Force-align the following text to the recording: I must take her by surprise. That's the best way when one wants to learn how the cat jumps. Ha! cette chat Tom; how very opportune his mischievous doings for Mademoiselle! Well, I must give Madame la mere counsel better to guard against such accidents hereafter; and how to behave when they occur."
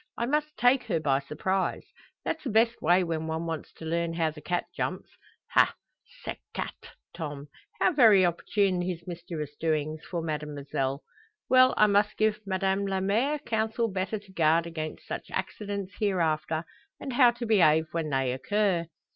I 0.17 0.25
must 0.25 0.57
take 0.57 0.85
her 0.85 0.99
by 0.99 1.19
surprise. 1.19 1.85
That's 2.25 2.43
the 2.43 2.49
best 2.49 2.81
way 2.81 3.03
when 3.03 3.27
one 3.27 3.45
wants 3.45 3.71
to 3.73 3.85
learn 3.85 4.15
how 4.15 4.31
the 4.31 4.41
cat 4.41 4.65
jumps. 4.75 5.11
Ha! 5.51 5.75
cette 6.23 6.39
chat 6.55 6.73
Tom; 7.13 7.49
how 7.79 7.91
very 7.93 8.25
opportune 8.25 8.81
his 8.81 9.05
mischievous 9.05 9.51
doings 9.59 10.03
for 10.03 10.23
Mademoiselle! 10.23 11.03
Well, 11.49 11.75
I 11.77 11.85
must 11.85 12.17
give 12.17 12.39
Madame 12.47 12.87
la 12.87 12.99
mere 12.99 13.37
counsel 13.37 13.89
better 13.91 14.17
to 14.17 14.31
guard 14.31 14.65
against 14.65 15.05
such 15.05 15.29
accidents 15.29 15.93
hereafter; 15.99 16.63
and 16.99 17.13
how 17.13 17.29
to 17.33 17.45
behave 17.45 17.85
when 17.91 18.09
they 18.09 18.31
occur." 18.33 18.87